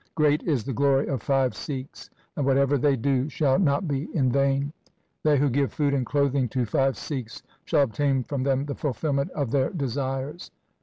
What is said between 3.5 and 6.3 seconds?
not be in vain. They who give food and